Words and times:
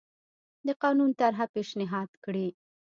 د 0.67 0.69
قانون 0.81 1.09
طرحه 1.19 1.45
پېشنهاد 1.53 2.09
کړي. 2.23 2.47